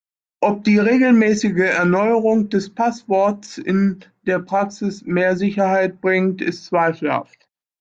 Ob 0.41 0.63
die 0.63 0.79
regelmäßige 0.79 1.59
Erneuerung 1.75 2.49
des 2.49 2.73
Passwortes 2.73 3.59
in 3.59 4.03
der 4.25 4.39
Praxis 4.39 5.03
mehr 5.03 5.37
Sicherheit 5.37 6.01
bringt, 6.01 6.41
ist 6.41 6.65
zweifelhaft. 6.65 7.47